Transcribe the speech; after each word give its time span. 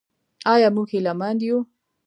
آیا 0.53 0.69
موږ 0.75 0.87
هیله 0.93 1.13
مند 1.19 1.39
یو؟ 1.47 1.57